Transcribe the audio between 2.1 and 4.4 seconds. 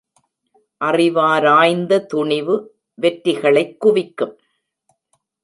துணிவு வெற்றிகளைக் குவிக்கும்.